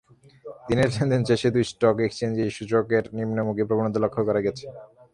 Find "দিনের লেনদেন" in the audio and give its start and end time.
0.67-1.21